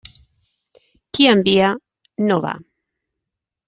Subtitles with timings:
[1.17, 1.69] Qui envia,
[2.29, 2.59] no va.